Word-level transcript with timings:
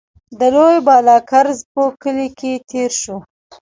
د 0.39 0.41
لوی 0.55 0.77
بالاکرز 0.87 1.57
په 1.73 1.83
کلي 2.01 2.27
کې 2.39 2.51
تېر 2.69 2.91
شوو. 3.01 3.17